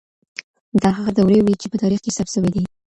دا 0.81 0.89
هغه 0.97 1.11
دورې 1.17 1.39
وې 1.41 1.53
چي 1.61 1.67
په 1.71 1.77
تاريخ 1.81 1.99
کي 2.05 2.11
ثبت 2.17 2.31
سوې 2.35 2.49
دي. 2.55 2.63